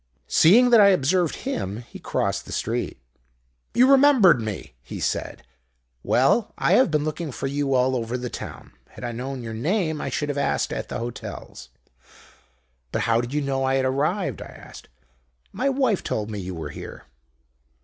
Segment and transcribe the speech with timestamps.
[0.25, 2.99] "Seeing that I had observed him, he crossed the street.
[3.75, 5.43] "'You remember me?' he said.
[6.01, 8.71] 'Well, I have been looking for you all over the town.
[8.89, 11.69] Had I known your name I should have asked at the hotels.'
[12.91, 14.87] "'But how did you know I had arrived?' I asked.
[15.51, 17.05] "'My wife told me you were here.'